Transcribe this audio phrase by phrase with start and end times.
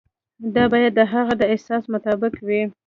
[0.55, 2.61] دا باید د هغه د احساس مطابق وي.